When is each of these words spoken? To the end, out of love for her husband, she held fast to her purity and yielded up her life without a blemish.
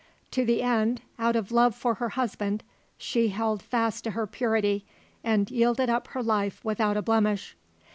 To 0.31 0.43
the 0.43 0.63
end, 0.63 1.01
out 1.19 1.35
of 1.35 1.51
love 1.51 1.75
for 1.75 1.93
her 2.01 2.09
husband, 2.09 2.63
she 2.97 3.27
held 3.27 3.61
fast 3.61 4.03
to 4.05 4.09
her 4.17 4.25
purity 4.25 4.83
and 5.23 5.51
yielded 5.51 5.91
up 5.91 6.07
her 6.07 6.23
life 6.23 6.59
without 6.65 6.97
a 6.97 7.03
blemish. 7.03 7.55